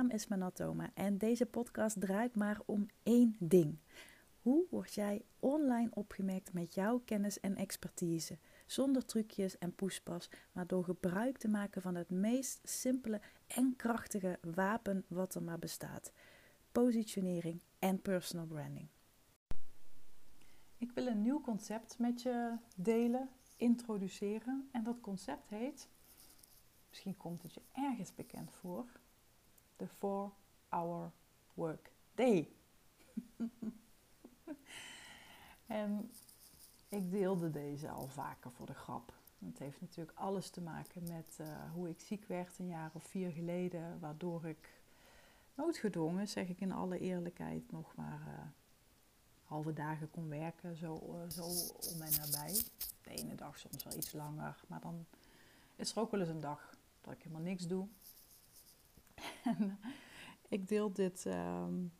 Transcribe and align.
naam 0.00 0.10
is 0.10 0.26
Manatoma 0.26 0.90
en 0.94 1.18
deze 1.18 1.46
podcast 1.46 2.00
draait 2.00 2.36
maar 2.36 2.60
om 2.66 2.86
één 3.02 3.36
ding. 3.38 3.78
Hoe 4.42 4.66
word 4.70 4.94
jij 4.94 5.24
online 5.38 5.90
opgemerkt 5.90 6.52
met 6.52 6.74
jouw 6.74 6.98
kennis 6.98 7.40
en 7.40 7.56
expertise? 7.56 8.38
Zonder 8.66 9.04
trucjes 9.04 9.58
en 9.58 9.74
poespas, 9.74 10.30
maar 10.52 10.66
door 10.66 10.84
gebruik 10.84 11.38
te 11.38 11.48
maken 11.48 11.82
van 11.82 11.94
het 11.94 12.10
meest 12.10 12.60
simpele 12.62 13.20
en 13.46 13.76
krachtige 13.76 14.38
wapen 14.54 15.04
wat 15.08 15.34
er 15.34 15.42
maar 15.42 15.58
bestaat: 15.58 16.12
positionering 16.72 17.62
en 17.78 18.02
personal 18.02 18.46
branding. 18.46 18.88
Ik 20.76 20.90
wil 20.92 21.06
een 21.06 21.22
nieuw 21.22 21.40
concept 21.40 21.98
met 21.98 22.22
je 22.22 22.56
delen, 22.76 23.28
introduceren. 23.56 24.68
En 24.72 24.82
dat 24.82 25.00
concept 25.00 25.48
heet, 25.48 25.88
misschien 26.88 27.16
komt 27.16 27.42
het 27.42 27.54
je 27.54 27.62
ergens 27.72 28.14
bekend 28.14 28.52
voor, 28.52 28.99
de 29.80 29.88
4-hour 29.88 31.10
work 31.54 31.90
day. 32.14 32.48
en 35.66 36.10
ik 36.88 37.10
deelde 37.10 37.50
deze 37.50 37.88
al 37.88 38.08
vaker 38.08 38.50
voor 38.50 38.66
de 38.66 38.74
grap. 38.74 39.12
Het 39.38 39.58
heeft 39.58 39.80
natuurlijk 39.80 40.18
alles 40.18 40.50
te 40.50 40.60
maken 40.60 41.02
met 41.02 41.38
uh, 41.40 41.46
hoe 41.72 41.88
ik 41.88 42.00
ziek 42.00 42.24
werd 42.24 42.58
een 42.58 42.66
jaar 42.66 42.90
of 42.94 43.04
vier 43.04 43.30
geleden, 43.30 44.00
waardoor 44.00 44.46
ik 44.46 44.82
noodgedwongen, 45.54 46.28
zeg 46.28 46.48
ik 46.48 46.60
in 46.60 46.72
alle 46.72 46.98
eerlijkheid, 46.98 47.70
nog 47.70 47.94
maar 47.94 48.20
uh, 48.28 48.38
halve 49.44 49.72
dagen 49.72 50.10
kon 50.10 50.28
werken, 50.28 50.76
zo, 50.76 50.94
uh, 50.94 51.30
zo 51.30 51.44
om 51.94 52.02
en 52.02 52.12
nabij. 52.18 52.62
De 53.02 53.10
ene 53.10 53.34
dag 53.34 53.58
soms 53.58 53.84
wel 53.84 53.96
iets 53.96 54.12
langer, 54.12 54.60
maar 54.66 54.80
dan 54.80 55.06
is 55.76 55.90
er 55.90 56.00
ook 56.00 56.10
wel 56.10 56.20
eens 56.20 56.28
een 56.28 56.40
dag 56.40 56.74
dat 57.00 57.12
ik 57.12 57.22
helemaal 57.22 57.42
niks 57.42 57.66
doe. 57.66 57.86
En 59.44 59.78
ik 60.48 60.68
deel 60.68 60.92
dit, 60.92 61.24
um, 61.24 61.92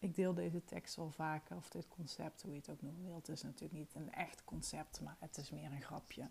ik 0.00 0.14
deel 0.14 0.34
deze 0.34 0.64
tekst 0.64 0.96
wel 0.96 1.10
vaker, 1.10 1.56
of 1.56 1.70
dit 1.70 1.88
concept, 1.88 2.42
hoe 2.42 2.50
je 2.50 2.58
het 2.58 2.70
ook 2.70 2.82
noemen 2.82 3.04
wilt. 3.04 3.26
Het 3.26 3.36
is 3.36 3.42
natuurlijk 3.42 3.72
niet 3.72 3.94
een 3.94 4.12
echt 4.12 4.44
concept, 4.44 5.00
maar 5.00 5.16
het 5.18 5.36
is 5.36 5.50
meer 5.50 5.72
een 5.72 5.82
grapje. 5.82 6.28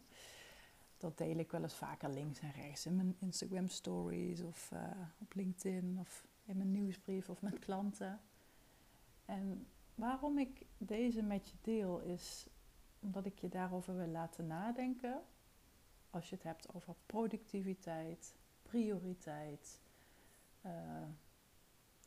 Dat 0.97 1.17
deel 1.17 1.37
ik 1.37 1.51
wel 1.51 1.61
eens 1.61 1.75
vaker 1.75 2.09
links 2.09 2.39
en 2.39 2.51
rechts 2.51 2.85
in 2.85 2.95
mijn 2.95 3.15
Instagram 3.19 3.67
stories 3.67 4.41
of 4.41 4.71
uh, 4.73 4.79
op 5.17 5.33
LinkedIn 5.33 5.97
of 5.99 6.27
in 6.45 6.57
mijn 6.57 6.71
nieuwsbrief 6.71 7.29
of 7.29 7.41
met 7.41 7.59
klanten. 7.59 8.19
En 9.25 9.67
waarom 9.95 10.37
ik 10.37 10.65
deze 10.77 11.21
met 11.21 11.49
je 11.49 11.55
deel 11.61 11.99
is 11.99 12.47
omdat 12.99 13.25
ik 13.25 13.39
je 13.39 13.49
daarover 13.49 13.95
wil 13.95 14.07
laten 14.07 14.47
nadenken. 14.47 15.21
Als 16.09 16.29
je 16.29 16.35
het 16.35 16.43
hebt 16.43 16.73
over 16.73 16.95
productiviteit, 17.05 18.35
prioriteit, 18.71 19.79
uh, 20.65 20.71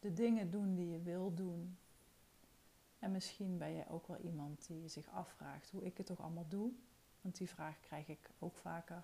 de 0.01 0.13
dingen 0.13 0.51
doen 0.51 0.75
die 0.75 0.91
je 0.91 1.01
wil 1.01 1.35
doen. 1.35 1.79
En 2.99 3.13
misschien 3.13 3.59
ben 3.59 3.71
je 3.71 3.89
ook 3.89 4.07
wel 4.07 4.19
iemand 4.19 4.67
die 4.67 4.89
zich 4.89 5.09
afvraagt 5.09 5.71
hoe 5.71 5.85
ik 5.85 5.97
het 5.97 6.07
toch 6.07 6.21
allemaal 6.21 6.49
doe. 6.49 6.73
Want 7.21 7.37
die 7.37 7.49
vraag 7.49 7.81
krijg 7.81 8.09
ik 8.09 8.31
ook 8.39 8.57
vaker. 8.57 9.03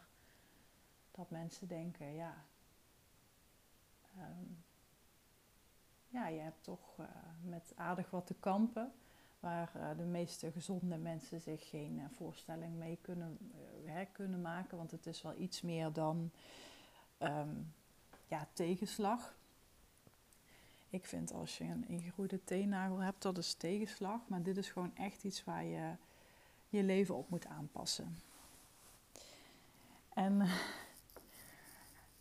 Dat 1.11 1.30
mensen 1.30 1.69
denken, 1.69 2.14
ja, 2.14 2.44
um, 4.19 4.64
ja, 6.08 6.28
je 6.28 6.41
hebt 6.41 6.64
toch 6.64 6.98
uh, 7.00 7.06
met 7.42 7.72
aardig 7.77 8.11
wat 8.11 8.27
te 8.27 8.34
kampen. 8.34 8.92
Waar 9.41 9.72
uh, 9.77 9.97
de 9.97 10.05
meeste 10.05 10.52
gezonde 10.52 10.97
mensen 10.97 11.41
zich 11.41 11.69
geen 11.69 12.11
voorstelling 12.11 12.77
mee 12.77 12.98
kunnen, 13.00 13.39
kunnen 14.12 14.41
maken. 14.41 14.77
Want 14.77 14.91
het 14.91 15.06
is 15.06 15.22
wel 15.22 15.34
iets 15.39 15.62
meer 15.62 15.92
dan 15.92 16.30
um, 17.22 17.72
ja, 18.27 18.48
tegenslag. 18.52 19.34
Ik 20.90 21.06
vind 21.06 21.33
als 21.33 21.58
je 21.58 21.64
een 21.64 21.89
ingegroeide 21.89 22.45
teennagel 22.45 22.98
hebt, 22.98 23.22
dat 23.22 23.39
is 23.39 23.55
tegenslag. 23.55 24.20
Maar 24.28 24.42
dit 24.42 24.56
is 24.56 24.70
gewoon 24.70 24.96
echt 24.96 25.24
iets 25.24 25.45
waar 25.45 25.64
je 25.64 25.95
je 26.68 26.83
leven 26.83 27.14
op 27.14 27.28
moet 27.28 27.46
aanpassen. 27.46 28.17
En 30.14 30.39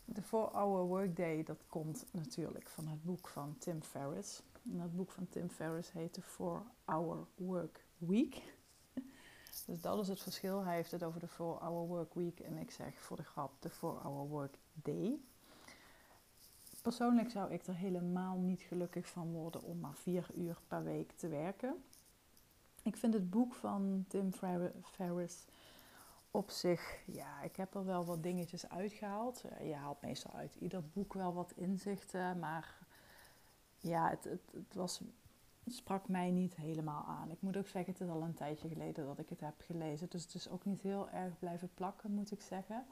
de 0.05 0.21
4-hour 0.23 0.85
workday, 0.85 1.43
dat 1.43 1.63
komt 1.67 2.05
natuurlijk 2.11 2.69
van 2.69 2.87
het 2.87 3.03
boek 3.03 3.27
van 3.27 3.55
Tim 3.57 3.83
Ferriss. 3.83 4.41
En 4.63 4.77
dat 4.77 4.95
boek 4.95 5.11
van 5.11 5.29
Tim 5.29 5.49
Ferriss 5.49 5.91
heet 5.91 6.15
de 6.15 6.21
4-hour 6.23 7.27
work 7.35 7.85
week. 7.97 8.41
Dus 9.65 9.81
dat 9.81 9.99
is 9.99 10.07
het 10.07 10.21
verschil. 10.21 10.63
Hij 10.63 10.75
heeft 10.75 10.91
het 10.91 11.03
over 11.03 11.19
de 11.19 11.29
4-hour 11.29 11.87
work 11.87 12.13
week 12.13 12.39
en 12.39 12.57
ik 12.57 12.71
zeg 12.71 13.01
voor 13.01 13.17
de 13.17 13.23
grap 13.23 13.51
de 13.59 13.71
4-hour 13.71 14.27
work 14.27 14.57
day. 14.73 15.19
Persoonlijk 16.81 17.31
zou 17.31 17.51
ik 17.51 17.67
er 17.67 17.75
helemaal 17.75 18.37
niet 18.37 18.61
gelukkig 18.61 19.07
van 19.07 19.31
worden 19.31 19.63
om 19.63 19.79
maar 19.79 19.95
vier 19.95 20.25
uur 20.35 20.57
per 20.67 20.83
week 20.83 21.11
te 21.11 21.27
werken. 21.27 21.83
Ik 22.83 22.97
vind 22.97 23.13
het 23.13 23.29
boek 23.29 23.53
van 23.53 24.05
Tim 24.07 24.31
Ferriss 24.83 25.45
op 26.31 26.49
zich, 26.49 26.99
ja, 27.05 27.41
ik 27.41 27.55
heb 27.55 27.75
er 27.75 27.85
wel 27.85 28.05
wat 28.05 28.23
dingetjes 28.23 28.69
uitgehaald. 28.69 29.43
Je 29.63 29.73
haalt 29.73 30.01
meestal 30.01 30.31
uit 30.33 30.55
ieder 30.55 30.83
boek 30.93 31.13
wel 31.13 31.33
wat 31.33 31.51
inzichten, 31.55 32.39
maar 32.39 32.77
ja, 33.77 34.09
het, 34.09 34.23
het, 34.23 34.73
was, 34.73 35.01
sprak 35.73 36.07
mij 36.07 36.31
niet 36.31 36.55
helemaal 36.55 37.05
aan. 37.05 37.31
Ik 37.31 37.41
moet 37.41 37.57
ook 37.57 37.67
zeggen, 37.67 37.93
het 37.93 38.01
is 38.01 38.09
al 38.09 38.21
een 38.21 38.33
tijdje 38.33 38.67
geleden 38.67 39.05
dat 39.05 39.19
ik 39.19 39.29
het 39.29 39.39
heb 39.39 39.61
gelezen, 39.65 40.09
dus 40.09 40.23
het 40.23 40.33
is 40.33 40.49
ook 40.49 40.65
niet 40.65 40.81
heel 40.81 41.09
erg 41.09 41.39
blijven 41.39 41.69
plakken, 41.73 42.11
moet 42.11 42.31
ik 42.31 42.41
zeggen. 42.41 42.85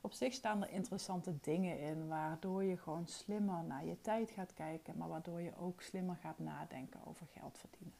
Op 0.00 0.12
zich 0.12 0.32
staan 0.32 0.62
er 0.62 0.70
interessante 0.70 1.34
dingen 1.40 1.78
in, 1.78 2.08
waardoor 2.08 2.64
je 2.64 2.76
gewoon 2.76 3.06
slimmer 3.06 3.64
naar 3.64 3.84
je 3.84 4.00
tijd 4.00 4.30
gaat 4.30 4.54
kijken, 4.54 4.96
maar 4.96 5.08
waardoor 5.08 5.40
je 5.40 5.56
ook 5.56 5.82
slimmer 5.82 6.16
gaat 6.16 6.38
nadenken 6.38 7.00
over 7.06 7.26
geld 7.26 7.58
verdienen. 7.58 7.94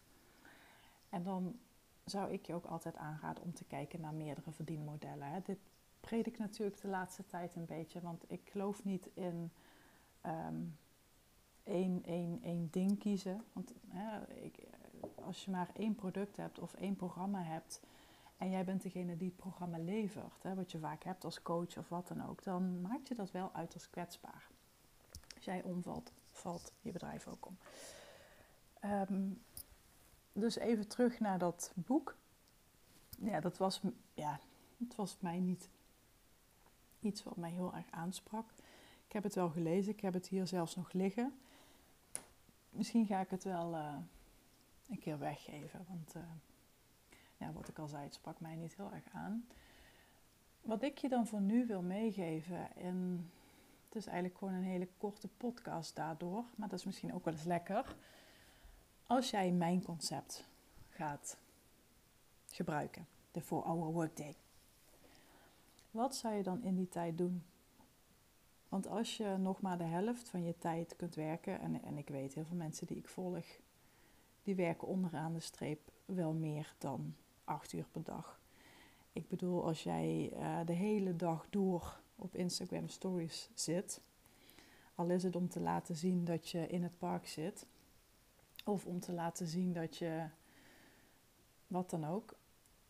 En 1.09 1.23
dan 1.23 1.59
zou 2.05 2.33
ik 2.33 2.47
je 2.47 2.55
ook 2.55 2.65
altijd 2.65 2.97
aanraden 2.97 3.43
om 3.43 3.55
te 3.55 3.65
kijken 3.65 4.01
naar 4.01 4.15
meerdere 4.15 4.53
verdienmodellen. 4.53 5.43
Dit 5.45 5.59
predik 6.01 6.39
natuurlijk 6.39 6.81
de 6.81 6.89
laatste 6.89 7.27
tijd 7.27 7.55
een 7.55 7.67
beetje, 7.67 8.01
want 8.01 8.25
ik 8.27 8.41
geloof 8.51 8.85
niet 8.85 9.09
in 9.15 9.51
um, 10.27 10.77
één, 11.65 12.05
één, 12.05 12.43
één 12.43 12.69
ding 12.71 12.99
kiezen. 12.99 13.45
Want 13.53 13.73
hè, 13.89 14.35
ik, 14.35 14.69
als 15.25 15.45
je 15.45 15.51
maar 15.51 15.71
één 15.75 15.95
product 15.95 16.37
hebt 16.37 16.59
of 16.59 16.75
één 16.75 16.97
programma 16.97 17.43
hebt 17.43 17.81
en 18.37 18.51
jij 18.51 18.65
bent 18.65 18.83
degene 18.83 19.17
die 19.17 19.29
het 19.29 19.37
programma 19.37 19.79
levert, 19.79 20.43
hè, 20.43 20.55
wat 20.55 20.73
je 20.73 20.79
vaak 20.79 21.05
hebt 21.05 21.25
als 21.25 21.43
coach 21.43 21.77
of 21.77 21.89
wat 21.89 22.09
dan 22.09 22.27
ook, 22.27 22.43
dan 22.43 22.81
maakt 22.81 23.09
je 23.09 23.15
dat 23.15 23.31
wel 23.31 23.51
uit 23.53 23.75
als 23.75 23.91
kwetsbaar. 23.91 24.49
Als 25.35 25.45
jij 25.45 25.63
omvalt, 25.63 26.13
valt 26.31 26.73
je 26.81 26.93
bedrijf 26.93 27.27
ook 27.27 27.47
om. 27.47 27.57
Um, 28.85 29.43
dus 30.33 30.57
even 30.57 30.89
terug 30.89 31.21
naar 31.21 31.39
dat 31.39 31.73
boek. 31.75 32.17
Ja, 33.19 33.41
dat 33.41 33.59
was, 33.59 33.81
ja, 34.15 34.41
het 34.79 34.95
was 34.95 35.17
mij 35.21 35.39
niet 35.39 35.69
iets 37.01 37.23
wat 37.23 37.37
mij 37.37 37.51
heel 37.51 37.75
erg 37.75 37.91
aansprak. 37.91 38.51
Ik 39.07 39.13
heb 39.13 39.23
het 39.23 39.35
wel 39.35 39.51
gelezen, 39.51 39.93
ik 39.93 40.01
heb 40.01 40.13
het 40.13 40.29
hier 40.29 40.47
zelfs 40.47 40.77
nog 40.77 40.93
liggen. 40.93 41.39
Misschien 42.73 43.07
ga 43.07 43.21
ik 43.21 43.31
het 43.31 43.45
wel 43.45 43.75
uh, 43.75 43.97
een 44.89 44.99
keer 44.99 45.19
weggeven, 45.19 45.85
want 45.89 46.15
uh, 46.17 46.23
ja, 47.37 47.53
wat 47.53 47.69
ik 47.69 47.79
al 47.79 47.89
zei, 47.89 48.05
het 48.05 48.15
sprak 48.15 48.41
mij 48.41 48.55
niet 48.55 48.77
heel 48.77 48.93
erg 48.93 49.05
aan. 49.13 49.47
Wat 50.61 50.83
ik 50.83 50.99
je 50.99 51.09
dan 51.09 51.27
voor 51.27 51.41
nu 51.41 51.67
wil 51.67 51.83
meegeven, 51.83 52.77
en 52.77 53.31
het 53.87 53.97
is 53.97 54.07
eigenlijk 54.07 54.39
gewoon 54.39 54.55
een 54.55 54.63
hele 54.63 54.89
korte 54.99 55.29
podcast 55.29 55.97
daardoor, 55.97 56.45
maar 56.55 56.69
dat 56.69 56.79
is 56.79 56.85
misschien 56.85 57.15
ook 57.15 57.25
wel 57.25 57.35
eens 57.35 57.45
lekker 57.45 57.97
als 59.13 59.31
jij 59.31 59.53
mijn 59.53 59.83
concept 59.83 60.45
gaat 60.89 61.37
gebruiken, 62.47 63.07
de 63.33 63.43
4-hour 63.43 63.93
workday, 63.93 64.35
wat 65.91 66.17
zou 66.17 66.35
je 66.35 66.43
dan 66.43 66.63
in 66.63 66.77
die 66.77 66.89
tijd 66.89 67.19
doen? 67.19 67.43
Want 68.73 68.89
als 68.89 69.17
je 69.17 69.37
nog 69.39 69.61
maar 69.61 69.79
de 69.79 69.85
helft 69.85 70.29
van 70.29 70.45
je 70.45 70.59
tijd 70.59 70.97
kunt 70.97 71.15
werken, 71.15 71.61
en, 71.61 71.83
en 71.83 71.99
ik 71.99 72.09
weet 72.09 72.35
heel 72.35 72.45
veel 72.45 72.57
mensen 72.57 72.87
die 72.87 72.97
ik 72.97 73.09
volg, 73.09 73.45
die 74.43 74.55
werken 74.55 74.89
onderaan 74.89 75.33
de 75.33 75.41
streep 75.41 75.93
wel 76.05 76.33
meer 76.33 76.75
dan 76.79 77.15
8 77.45 77.73
uur 77.73 77.87
per 77.93 78.03
dag. 78.03 78.41
Ik 79.13 79.29
bedoel, 79.29 79.65
als 79.65 79.83
jij 79.83 80.33
uh, 80.33 80.59
de 80.65 80.73
hele 80.73 81.17
dag 81.17 81.47
door 81.51 82.01
op 82.17 82.37
Instagram 82.37 82.89
Stories 82.89 83.51
zit, 83.55 84.01
al 84.95 85.11
is 85.11 85.23
het 85.23 85.37
om 85.37 85.49
te 85.49 85.61
laten 85.61 85.97
zien 85.97 86.25
dat 86.25 86.49
je 86.49 86.67
in 86.67 86.83
het 86.83 86.99
park 86.99 87.27
zit, 87.27 87.67
of 88.65 88.87
om 88.87 89.01
te 89.01 89.13
laten 89.13 89.47
zien 89.47 89.73
dat 89.73 89.97
je, 89.97 90.27
wat 91.67 91.91
dan 91.91 92.05
ook. 92.05 92.35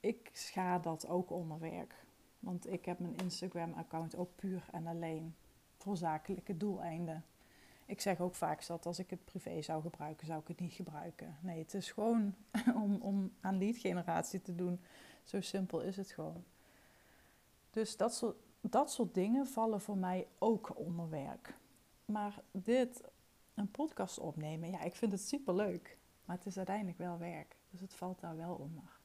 Ik 0.01 0.31
scha 0.33 0.79
dat 0.79 1.07
ook 1.07 1.31
onder 1.31 1.59
werk. 1.59 2.05
Want 2.39 2.73
ik 2.73 2.85
heb 2.85 2.99
mijn 2.99 3.17
Instagram-account 3.17 4.17
ook 4.17 4.31
puur 4.37 4.69
en 4.73 4.87
alleen 4.87 5.35
voor 5.83 5.97
zakelijke 5.97 6.57
doeleinden. 6.57 7.25
Ik 7.87 8.01
zeg 8.01 8.21
ook 8.21 8.35
vaak 8.35 8.67
dat 8.67 8.87
als 8.87 8.99
ik 8.99 9.11
het 9.11 9.25
privé 9.25 9.63
zou 9.63 9.83
gebruiken, 9.83 10.27
zou 10.27 10.41
ik 10.41 10.49
het 10.49 10.61
niet 10.61 10.73
gebruiken. 10.73 11.37
Nee, 11.41 11.59
het 11.59 11.75
is 11.75 11.91
gewoon 11.91 12.35
om, 12.85 12.97
om 13.01 13.33
aan 13.41 13.59
lead 13.59 13.77
generatie 13.77 14.43
te 14.43 14.55
doen. 14.55 14.81
Zo 15.25 15.41
simpel 15.41 15.81
is 15.81 15.97
het 15.97 16.11
gewoon. 16.11 16.45
Dus 17.71 17.97
dat 17.97 18.15
soort, 18.15 18.37
dat 18.61 18.93
soort 18.93 19.15
dingen 19.15 19.47
vallen 19.47 19.81
voor 19.81 19.97
mij 19.97 20.27
ook 20.39 20.79
onder 20.79 21.11
werk. 21.11 21.55
maar 22.05 22.43
dit, 22.51 23.03
een 23.55 23.71
podcast 23.71 24.19
opnemen, 24.19 24.71
ja, 24.71 24.83
ik 24.83 24.95
vind 24.95 25.13
het 25.13 25.21
super 25.21 25.55
leuk. 25.55 25.99
Maar 26.25 26.37
het 26.37 26.47
is 26.47 26.57
uiteindelijk 26.57 26.99
wel 26.99 27.19
werk. 27.19 27.57
Dus 27.71 27.81
het 27.81 27.95
valt 27.95 28.21
daar 28.21 28.37
wel 28.37 28.55
onder. 28.55 29.01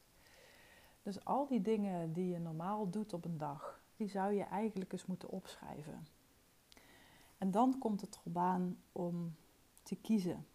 Dus 1.02 1.24
al 1.24 1.46
die 1.46 1.60
dingen 1.60 2.12
die 2.12 2.28
je 2.28 2.38
normaal 2.38 2.90
doet 2.90 3.12
op 3.12 3.24
een 3.24 3.38
dag, 3.38 3.80
die 3.96 4.08
zou 4.08 4.32
je 4.32 4.44
eigenlijk 4.44 4.92
eens 4.92 5.06
moeten 5.06 5.28
opschrijven. 5.28 6.06
En 7.38 7.50
dan 7.50 7.78
komt 7.78 8.00
het 8.00 8.16
erop 8.16 8.36
aan 8.36 8.78
om 8.92 9.34
te 9.82 9.96
kiezen. 9.96 10.46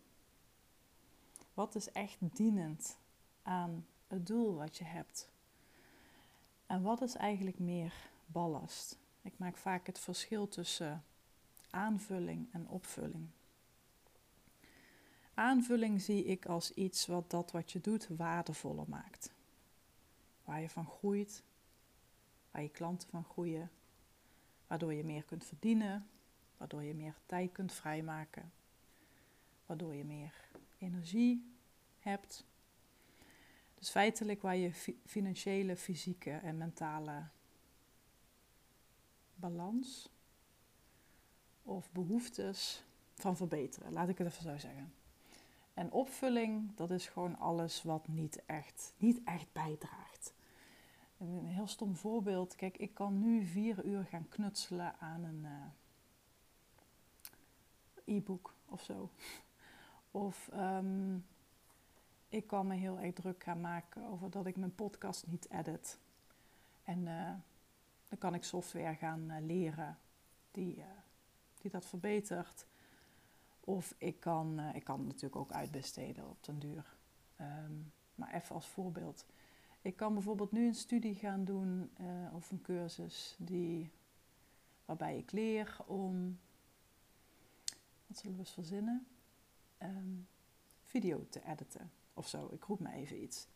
Wat 1.54 1.76
is 1.76 1.92
echt 1.92 2.18
dienend 2.20 2.98
aan 3.42 3.86
het 4.08 4.28
doel 4.28 4.56
wat 4.56 4.78
je 4.78 4.84
hebt? 4.84 5.30
En 6.66 6.82
wat 6.82 7.02
is 7.02 7.16
eigenlijk 7.16 7.60
meer 7.60 7.94
ballast? 8.26 8.98
Ik 9.22 9.34
maak 9.38 9.58
vaak 9.58 9.86
het 9.86 10.00
verschil 10.00 10.48
tussen 10.48 11.04
aanvulling 11.70 12.54
en 12.54 12.68
opvulling. 12.68 13.28
Aanvulling 15.34 16.02
zie 16.02 16.26
ik 16.26 16.46
als 16.46 16.72
iets 16.72 17.06
wat 17.06 17.30
dat 17.30 17.52
wat 17.52 17.72
je 17.72 17.82
doet 17.82 18.08
waardevoller 18.08 18.90
maakt. 18.90 19.32
Waar 20.44 20.62
je 20.62 20.70
van 20.70 20.86
groeit, 20.86 21.44
waar 22.52 22.62
je 22.62 22.70
klanten 22.70 23.10
van 23.10 23.24
groeien, 23.24 23.72
waardoor 24.68 24.94
je 24.94 25.04
meer 25.04 25.24
kunt 25.24 25.46
verdienen, 25.46 26.08
waardoor 26.64 26.84
je 26.84 26.96
meer 26.96 27.16
tijd 27.26 27.52
kunt 27.52 27.74
vrijmaken, 27.74 28.52
waardoor 29.66 29.96
je 29.96 30.04
meer 30.04 30.34
energie 30.78 31.54
hebt. 32.00 32.46
Dus 33.76 33.90
feitelijk 33.90 34.42
waar 34.42 34.56
je 34.56 34.96
financiële, 35.06 35.76
fysieke 35.76 36.32
en 36.32 36.58
mentale 36.58 37.24
balans 39.36 40.10
of 41.64 41.92
behoeftes 41.92 42.84
van 43.14 43.38
verbeteren. 43.38 43.94
Laat 43.94 44.10
ik 44.10 44.18
het 44.18 44.28
even 44.28 44.44
zo 44.44 44.58
zeggen. 44.58 44.94
En 45.74 45.92
opvulling, 45.92 46.76
dat 46.76 46.92
is 46.92 47.08
gewoon 47.08 47.40
alles 47.40 47.82
wat 47.82 48.08
niet 48.08 48.46
echt, 48.46 48.94
niet 48.98 49.22
echt 49.24 49.52
bijdraagt. 49.52 50.34
Een 51.18 51.46
heel 51.46 51.68
stom 51.68 51.96
voorbeeld. 51.96 52.56
Kijk, 52.56 52.78
ik 52.78 52.94
kan 52.94 53.20
nu 53.20 53.46
vier 53.46 53.86
uur 53.86 54.06
gaan 54.06 54.30
knutselen 54.30 55.00
aan 55.00 55.24
een 55.24 55.42
uh, 55.44 55.66
e-book 58.06 58.54
of 58.66 58.84
zo. 58.84 59.10
Of 60.12 60.50
um, 60.54 61.26
ik 62.30 62.48
kan 62.48 62.68
me 62.68 62.76
heel 62.76 63.00
erg 63.00 63.14
druk 63.14 63.44
gaan 63.44 63.62
maken 63.62 64.06
over 64.06 64.30
dat 64.30 64.46
ik 64.46 64.56
mijn 64.56 64.76
podcast 64.76 65.28
niet 65.28 65.50
edit. 65.50 66.00
En 66.84 67.00
uh, 67.00 67.32
dan 68.10 68.18
kan 68.18 68.34
ik 68.34 68.44
software 68.44 68.96
gaan 68.96 69.32
uh, 69.32 69.38
leren 69.40 69.98
die, 70.52 70.78
uh, 70.78 70.84
die 71.62 71.72
dat 71.72 71.86
verbetert. 71.86 72.66
Of 73.60 73.96
ik 73.98 74.20
kan, 74.20 74.60
ik 74.60 74.84
kan 74.84 75.06
natuurlijk 75.06 75.36
ook 75.36 75.52
uitbesteden 75.52 76.30
op 76.30 76.44
den 76.44 76.60
duur. 76.60 76.96
Um, 77.42 77.92
maar 78.16 78.34
even 78.34 78.56
als 78.56 78.68
voorbeeld. 78.68 79.26
Ik 79.82 79.96
kan 79.96 80.14
bijvoorbeeld 80.14 80.52
nu 80.52 80.68
een 80.68 80.76
studie 80.76 81.16
gaan 81.16 81.44
doen 81.44 81.92
of 82.34 82.52
een 82.52 82.62
cursus 82.62 83.36
die, 83.38 83.92
waarbij 84.86 85.18
ik 85.18 85.32
leer 85.32 85.78
om, 85.86 86.40
wat 88.14 88.22
zullen 88.22 88.38
we 88.38 88.44
eens 88.44 88.54
verzinnen, 88.54 89.08
um, 89.80 90.28
video 90.84 91.26
te 91.30 91.42
editen 91.46 91.92
of 92.14 92.28
zo. 92.28 92.50
Ik 92.52 92.64
roep 92.64 92.80
me 92.80 92.92
even 92.92 93.24
iets. 93.24 93.48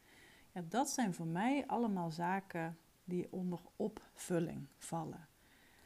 Ja, 0.52 0.64
dat 0.70 0.90
zijn 0.90 1.14
voor 1.14 1.28
mij 1.28 1.68
allemaal 1.68 2.12
zaken 2.12 2.78
die 3.04 3.32
onder 3.32 3.60
opvulling 3.76 4.68
vallen. 4.78 5.28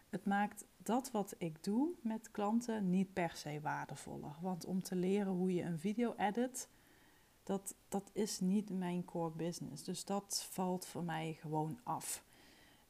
Het 0.09 0.25
maakt 0.25 0.65
dat 0.77 1.11
wat 1.11 1.35
ik 1.37 1.63
doe 1.63 1.93
met 2.01 2.31
klanten 2.31 2.89
niet 2.89 3.13
per 3.13 3.31
se 3.35 3.61
waardevoller. 3.61 4.35
Want 4.41 4.65
om 4.65 4.83
te 4.83 4.95
leren 4.95 5.31
hoe 5.31 5.53
je 5.53 5.63
een 5.63 5.79
video 5.79 6.13
edit, 6.17 6.69
dat, 7.43 7.75
dat 7.87 8.09
is 8.13 8.39
niet 8.39 8.69
mijn 8.69 9.05
core 9.05 9.35
business. 9.35 9.83
Dus 9.83 10.05
dat 10.05 10.47
valt 10.51 10.85
voor 10.85 11.03
mij 11.03 11.37
gewoon 11.39 11.79
af. 11.83 12.23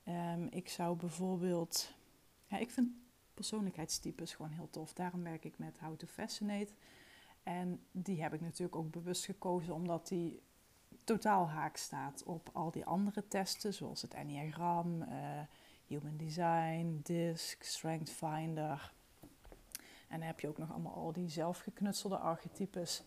Um, 0.07 0.47
ik 0.47 0.69
zou 0.69 0.97
bijvoorbeeld. 0.97 1.93
Ja, 2.47 2.57
ik 2.57 2.71
vind 2.71 2.91
persoonlijkheidstypes 3.41 4.33
gewoon 4.33 4.51
heel 4.51 4.69
tof. 4.69 4.93
Daarom 4.93 5.23
werk 5.23 5.45
ik 5.45 5.57
met 5.57 5.79
How 5.79 5.97
to 5.97 6.07
Fascinate. 6.07 6.73
En 7.43 7.79
die 7.91 8.21
heb 8.21 8.33
ik 8.33 8.41
natuurlijk 8.41 8.75
ook 8.75 8.91
bewust 8.91 9.25
gekozen 9.25 9.73
omdat 9.73 10.07
die 10.07 10.41
totaal 11.03 11.49
haak 11.49 11.77
staat 11.77 12.23
op 12.23 12.49
al 12.53 12.71
die 12.71 12.85
andere 12.85 13.27
testen, 13.27 13.73
zoals 13.73 14.01
het 14.01 14.13
Enneagram, 14.13 15.01
uh, 15.01 15.07
Human 15.87 16.17
Design, 16.17 16.99
DISC, 17.03 17.63
Strength 17.63 18.09
Finder. 18.09 18.93
En 20.07 20.17
dan 20.17 20.27
heb 20.27 20.39
je 20.39 20.47
ook 20.47 20.57
nog 20.57 20.71
allemaal 20.71 20.93
al 20.93 21.11
die 21.11 21.29
zelfgeknutselde 21.29 22.17
archetypes. 22.17 23.03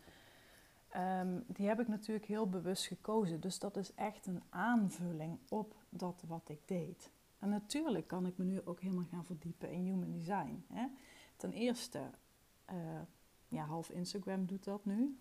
Um, 0.97 1.45
die 1.47 1.69
heb 1.69 1.81
ik 1.81 1.89
natuurlijk 1.89 2.27
heel 2.27 2.49
bewust 2.49 2.87
gekozen. 2.87 3.41
Dus 3.41 3.59
dat 3.59 3.77
is 3.77 3.95
echt 3.95 4.27
een 4.27 4.43
aanvulling 4.51 5.39
op 5.49 5.75
dat 5.89 6.23
wat 6.27 6.49
ik 6.49 6.61
deed. 6.65 7.11
En 7.45 7.51
natuurlijk 7.51 8.07
kan 8.07 8.27
ik 8.27 8.37
me 8.37 8.45
nu 8.45 8.61
ook 8.65 8.81
helemaal 8.81 9.05
gaan 9.05 9.25
verdiepen 9.25 9.71
in 9.71 9.85
human 9.85 10.13
design. 10.13 10.65
Hè. 10.73 10.87
Ten 11.37 11.53
eerste 11.53 12.11
uh, 12.71 13.01
ja, 13.49 13.65
half 13.65 13.91
Instagram 13.91 14.47
doet 14.47 14.65
dat 14.65 14.85
nu. 14.85 15.19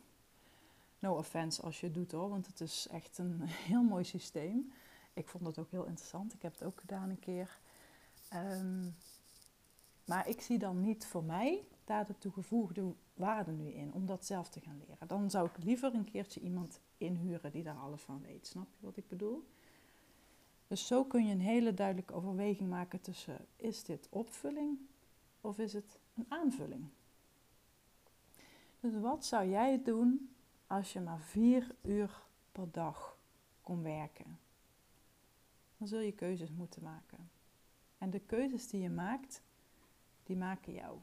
No 0.99 1.17
offense 1.17 1.61
als 1.61 1.79
je 1.79 1.85
het 1.85 1.95
doet 1.95 2.11
hoor, 2.11 2.29
want 2.29 2.47
het 2.47 2.61
is 2.61 2.87
echt 2.91 3.17
een 3.17 3.41
heel 3.69 3.83
mooi 3.83 4.03
systeem. 4.03 4.71
Ik 5.13 5.27
vond 5.27 5.45
het 5.45 5.59
ook 5.59 5.71
heel 5.71 5.85
interessant. 5.85 6.33
Ik 6.33 6.41
heb 6.41 6.51
het 6.51 6.63
ook 6.63 6.79
gedaan 6.79 7.09
een 7.09 7.19
keer. 7.19 7.59
Um, 8.33 8.95
maar 10.05 10.27
ik 10.27 10.41
zie 10.41 10.57
dan 10.57 10.81
niet 10.81 11.05
voor 11.05 11.23
mij 11.23 11.67
daar 11.83 12.05
de 12.05 12.17
toegevoegde 12.17 12.93
waarde 13.13 13.51
nu 13.51 13.69
in 13.69 13.93
om 13.93 14.05
dat 14.05 14.25
zelf 14.25 14.49
te 14.49 14.59
gaan 14.59 14.81
leren. 14.87 15.07
Dan 15.07 15.29
zou 15.29 15.47
ik 15.47 15.63
liever 15.63 15.93
een 15.93 16.11
keertje 16.11 16.39
iemand 16.39 16.79
inhuren 16.97 17.51
die 17.51 17.63
daar 17.63 17.77
alles 17.77 18.01
van 18.01 18.21
weet. 18.21 18.47
Snap 18.47 18.67
je 18.73 18.85
wat 18.85 18.97
ik 18.97 19.07
bedoel? 19.07 19.47
Dus 20.73 20.87
zo 20.87 21.03
kun 21.03 21.25
je 21.25 21.31
een 21.31 21.41
hele 21.41 21.73
duidelijke 21.73 22.13
overweging 22.13 22.69
maken 22.69 23.01
tussen 23.01 23.45
is 23.55 23.83
dit 23.83 24.07
opvulling 24.09 24.79
of 25.41 25.59
is 25.59 25.73
het 25.73 25.99
een 26.15 26.25
aanvulling? 26.27 26.87
Dus 28.79 28.99
wat 28.99 29.25
zou 29.25 29.49
jij 29.49 29.83
doen 29.83 30.35
als 30.67 30.93
je 30.93 30.99
maar 30.99 31.19
vier 31.19 31.75
uur 31.81 32.21
per 32.51 32.71
dag 32.71 33.17
kon 33.61 33.83
werken? 33.83 34.39
Dan 35.77 35.87
zul 35.87 35.99
je 35.99 36.11
keuzes 36.11 36.51
moeten 36.51 36.83
maken. 36.83 37.29
En 37.97 38.09
de 38.09 38.19
keuzes 38.19 38.67
die 38.67 38.81
je 38.81 38.89
maakt, 38.89 39.41
die 40.23 40.37
maken 40.37 40.73
jou. 40.73 40.97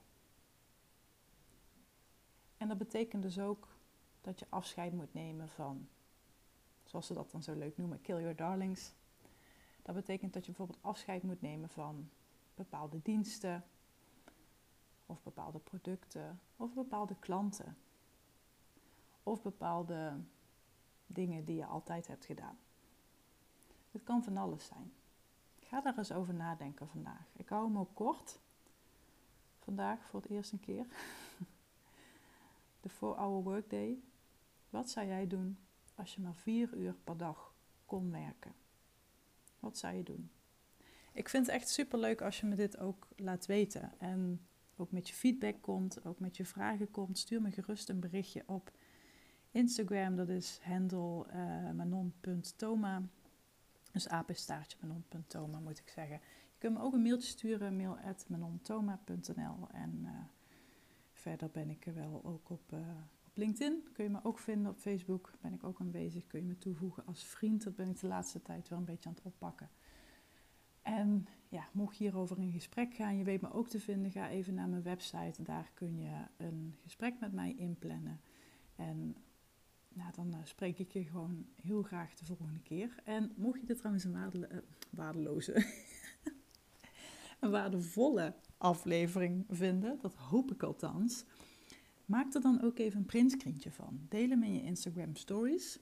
En 2.57 2.69
dat 2.69 2.79
betekent 2.79 3.23
dus 3.23 3.39
ook 3.39 3.69
dat 4.21 4.39
je 4.39 4.47
afscheid 4.49 4.93
moet 4.93 5.15
nemen 5.15 5.49
van, 5.49 5.89
zoals 6.85 7.07
ze 7.07 7.15
dat 7.15 7.31
dan 7.31 7.43
zo 7.43 7.55
leuk 7.55 7.77
noemen, 7.77 8.01
kill 8.01 8.21
your 8.21 8.37
darlings. 8.37 8.93
Dat 9.83 9.95
betekent 9.95 10.33
dat 10.33 10.47
je 10.47 10.53
bijvoorbeeld 10.53 10.83
afscheid 10.83 11.23
moet 11.23 11.43
nemen 11.43 11.69
van 11.69 12.11
bepaalde 12.55 13.01
diensten, 13.03 13.65
of 15.07 15.23
bepaalde 15.23 15.59
producten, 15.59 16.41
of 16.57 16.75
bepaalde 16.75 17.17
klanten, 17.19 17.77
of 19.23 19.43
bepaalde 19.43 20.21
dingen 21.07 21.45
die 21.45 21.57
je 21.57 21.67
altijd 21.67 22.07
hebt 22.07 22.25
gedaan. 22.25 22.59
Het 23.91 24.03
kan 24.03 24.25
van 24.25 24.37
alles 24.37 24.67
zijn. 24.67 24.93
Ga 25.59 25.81
daar 25.81 25.99
eens 25.99 26.13
over 26.13 26.35
nadenken 26.35 26.89
vandaag. 26.89 27.27
Ik 27.37 27.49
hou 27.49 27.65
hem 27.65 27.79
ook 27.79 27.95
kort. 27.95 28.41
Vandaag 29.59 30.07
voor 30.07 30.21
het 30.21 30.31
eerst 30.31 30.53
een 30.53 30.61
keer. 30.61 30.87
De 32.81 32.91
4-hour 32.91 33.43
workday. 33.43 33.99
Wat 34.71 34.91
zou 34.91 35.07
jij 35.07 35.27
doen 35.27 35.59
als 35.95 36.15
je 36.15 36.21
maar 36.21 36.35
vier 36.35 36.75
uur 36.75 36.95
per 36.95 37.17
dag 37.17 37.55
kon 37.87 38.11
werken? 38.11 38.55
Wat 39.61 39.79
zou 39.79 39.95
je 39.95 40.03
doen? 40.03 40.31
Ik 41.13 41.29
vind 41.29 41.47
het 41.47 41.55
echt 41.55 41.69
super 41.69 41.99
leuk 41.99 42.23
als 42.23 42.41
je 42.41 42.47
me 42.47 42.55
dit 42.55 42.79
ook 42.79 43.09
laat 43.17 43.47
weten. 43.47 43.93
En 43.99 44.47
ook 44.77 44.93
met 44.93 45.09
je 45.09 45.15
feedback 45.15 45.63
komt, 45.63 46.05
ook 46.05 46.21
met 46.21 46.37
je 46.37 46.45
vragen 46.45 46.91
komt. 46.91 47.19
Stuur 47.19 47.43
me 47.43 47.51
gerust 47.51 47.89
een 47.89 48.01
berichtje 48.01 48.43
op 48.47 48.73
Instagram. 49.51 50.17
Dat 50.17 50.29
is 50.29 50.61
handle 50.63 51.27
uh, 51.27 51.71
manon.toma. 51.71 53.03
Dus 53.93 54.09
apenstaartje 54.09 54.79
manon.toma 54.81 55.59
moet 55.59 55.79
ik 55.79 55.89
zeggen. 55.89 56.21
Je 56.53 56.59
kunt 56.59 56.75
me 56.75 56.83
ook 56.83 56.93
een 56.93 57.03
mailtje 57.03 57.29
sturen, 57.29 57.77
mail 57.77 57.99
at 57.99 58.25
manontoma.nl. 58.29 59.69
En 59.73 60.01
uh, 60.03 60.11
verder 61.13 61.51
ben 61.51 61.71
ik 61.71 61.87
er 61.87 61.95
wel 61.95 62.21
ook 62.25 62.51
op, 62.51 62.73
uh, 62.73 62.79
op 63.31 63.37
LinkedIn. 63.37 63.89
Kun 63.93 64.05
je 64.05 64.11
me 64.11 64.21
ook 64.23 64.39
vinden 64.39 64.71
op 64.71 64.79
Facebook. 64.79 65.33
Ben 65.41 65.53
ik 65.53 65.65
ook 65.65 65.81
aanwezig. 65.81 66.27
Kun 66.27 66.41
je 66.41 66.47
me 66.47 66.59
toevoegen 66.59 67.07
als 67.07 67.25
vriend. 67.25 67.65
Dat 67.65 67.77
ben 67.77 67.89
ik 67.89 68.01
de 68.01 68.07
laatste 68.07 68.43
tijd 68.43 68.69
wel 68.69 68.79
een 68.79 68.85
beetje 68.85 69.09
aan 69.09 69.15
het 69.15 69.25
oppakken. 69.25 69.71
En 70.83 71.27
ja, 71.49 71.69
mocht 71.73 71.97
je 71.97 72.05
hierover 72.05 72.39
in 72.39 72.53
gesprek 72.53 72.95
gaan, 72.95 73.17
je 73.17 73.25
weet 73.25 73.41
me 73.41 73.53
ook 73.53 73.69
te 73.69 73.81
vinden, 73.81 74.11
ga 74.11 74.29
even 74.29 74.55
naar 74.55 74.69
mijn 74.69 74.83
website. 74.83 75.43
Daar 75.43 75.71
kun 75.75 75.99
je 75.99 76.25
een 76.37 76.77
gesprek 76.83 77.21
met 77.21 77.33
mij 77.33 77.55
inplannen. 77.57 78.21
En 78.77 79.17
nou, 79.89 80.13
dan 80.15 80.35
uh, 80.35 80.39
spreek 80.45 80.79
ik 80.79 80.91
je 80.91 81.05
gewoon 81.05 81.47
heel 81.63 81.83
graag 81.83 82.15
de 82.15 82.25
volgende 82.25 82.61
keer. 82.61 82.95
En 83.05 83.33
mocht 83.37 83.61
je 83.61 83.67
dit 83.67 83.77
trouwens 83.77 84.05
een 84.05 84.17
uh, 84.35 84.59
waardeloze, 84.91 85.67
een 87.41 87.51
waardevolle 87.51 88.35
aflevering 88.57 89.45
vinden. 89.49 89.99
Dat 89.99 90.15
hoop 90.15 90.53
ik 90.53 90.63
althans. 90.63 91.25
Maak 92.11 92.35
er 92.35 92.41
dan 92.41 92.63
ook 92.63 92.79
even 92.79 92.99
een 92.99 93.07
printscreentje 93.07 93.71
van. 93.73 94.01
Deel 94.09 94.29
hem 94.29 94.43
in 94.43 94.55
je 94.55 94.63
Instagram 94.63 95.17
stories. 95.17 95.79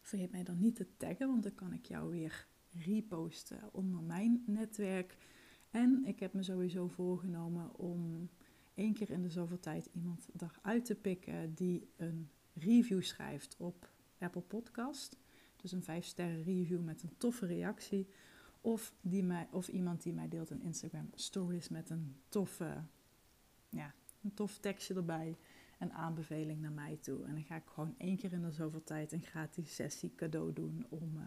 Vergeet 0.00 0.30
mij 0.30 0.42
dan 0.42 0.58
niet 0.58 0.76
te 0.76 0.96
taggen, 0.96 1.28
want 1.28 1.42
dan 1.42 1.54
kan 1.54 1.72
ik 1.72 1.86
jou 1.86 2.10
weer 2.10 2.46
reposten 2.70 3.68
onder 3.72 4.02
mijn 4.02 4.42
netwerk. 4.46 5.16
En 5.70 6.04
ik 6.04 6.20
heb 6.20 6.32
me 6.32 6.42
sowieso 6.42 6.88
voorgenomen 6.88 7.76
om 7.76 8.28
één 8.74 8.94
keer 8.94 9.10
in 9.10 9.22
de 9.22 9.30
zoveel 9.30 9.60
tijd 9.60 9.88
iemand 9.92 10.28
eruit 10.36 10.84
te 10.84 10.94
pikken 10.94 11.54
die 11.54 11.88
een 11.96 12.30
review 12.54 13.02
schrijft 13.02 13.56
op 13.58 13.90
Apple 14.18 14.42
Podcast. 14.42 15.16
Dus 15.56 15.72
een 15.72 15.82
5 15.82 16.04
sterren 16.04 16.42
review 16.42 16.82
met 16.82 17.02
een 17.02 17.16
toffe 17.16 17.46
reactie. 17.46 18.08
Of, 18.60 18.94
die 19.00 19.22
mij, 19.22 19.48
of 19.50 19.68
iemand 19.68 20.02
die 20.02 20.12
mij 20.12 20.28
deelt 20.28 20.50
een 20.50 20.62
Instagram 20.62 21.10
stories 21.14 21.68
met 21.68 21.90
een 21.90 22.16
toffe, 22.28 22.84
ja, 23.68 23.94
een 24.22 24.34
tof 24.34 24.58
tekstje 24.58 24.94
erbij. 24.94 25.36
Een 25.78 25.92
aanbeveling 25.92 26.60
naar 26.60 26.72
mij 26.72 26.96
toe. 27.00 27.24
En 27.24 27.34
dan 27.34 27.44
ga 27.44 27.56
ik 27.56 27.66
gewoon 27.66 27.94
één 27.98 28.16
keer 28.16 28.32
in 28.32 28.42
de 28.42 28.50
zoveel 28.50 28.84
tijd 28.84 29.12
een 29.12 29.22
gratis 29.22 29.74
sessie 29.74 30.14
cadeau 30.14 30.52
doen 30.52 30.86
om, 30.88 31.16
uh, 31.16 31.22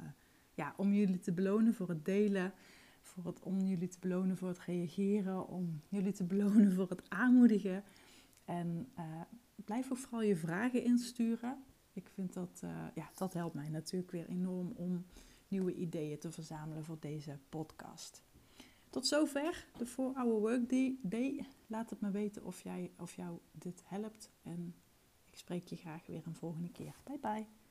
ja, 0.54 0.74
om 0.78 0.94
jullie 0.94 1.20
te 1.20 1.32
belonen 1.32 1.74
voor 1.74 1.90
het 1.90 2.06
delen. 2.06 2.54
Voor 3.02 3.26
het, 3.26 3.40
om 3.40 3.60
jullie 3.60 3.88
te 3.88 4.00
belonen 4.00 4.38
voor 4.38 4.48
het 4.48 4.60
reageren. 4.60 5.48
Om 5.48 5.82
jullie 5.90 6.14
te 6.14 6.24
belonen 6.24 6.74
voor 6.74 6.90
het 6.90 7.10
aanmoedigen. 7.10 7.84
En 8.46 8.88
uh, 9.00 9.22
blijf 9.56 9.92
ook 9.92 9.98
vooral 9.98 10.22
je 10.22 10.36
vragen 10.36 10.84
insturen. 10.84 11.64
Ik 11.94 12.10
vind 12.10 12.34
dat, 12.34 12.62
uh, 12.64 12.70
ja, 12.96 13.10
dat 13.16 13.34
helpt 13.34 13.56
mij 13.56 13.70
natuurlijk 13.70 14.12
weer 14.12 14.28
enorm 14.28 14.72
om 14.76 15.06
nieuwe 15.48 15.74
ideeën 15.74 16.20
te 16.20 16.32
verzamelen 16.32 16.84
voor 16.84 16.98
deze 17.00 17.38
podcast. 17.50 18.24
Tot 18.94 19.08
zover 19.08 19.66
de 19.78 19.88
4-Hour 19.88 20.40
Workday. 20.40 21.46
Laat 21.68 21.90
het 21.90 22.02
me 22.02 22.12
weten 22.12 22.46
of, 22.46 22.64
jij, 22.64 22.92
of 23.00 23.16
jou 23.16 23.38
dit 23.52 23.84
helpt. 23.86 24.32
En 24.44 24.76
ik 25.30 25.38
spreek 25.38 25.68
je 25.68 25.76
graag 25.76 26.06
weer 26.06 26.22
een 26.26 26.36
volgende 26.36 26.72
keer. 26.72 26.94
Bye 27.04 27.20
bye. 27.20 27.63